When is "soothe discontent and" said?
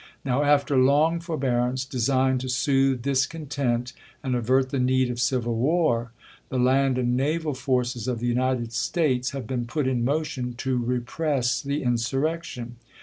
2.49-4.33